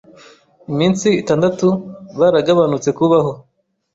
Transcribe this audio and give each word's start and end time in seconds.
Iminsi 0.71 1.07
itandatu 1.21 1.67
baraga 2.19 2.51
banutse 2.59 2.89
kubaho 2.97 3.31